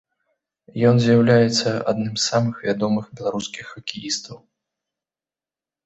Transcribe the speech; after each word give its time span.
Ён 0.91 0.95
з'яўляецца 1.03 1.69
адным 1.93 2.15
з 2.17 2.23
самых 2.31 2.55
вядомых 2.67 3.03
беларускіх 3.21 3.65
хакеістаў. 3.73 4.37